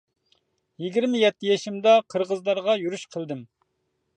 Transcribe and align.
يىگىرمە 0.83 1.21
يەتتە 1.25 1.47
يېشىمدا 1.49 1.93
قىرغىزلارغا 2.15 2.77
يۈرۈش 2.85 3.05
قىلدىم. 3.17 3.45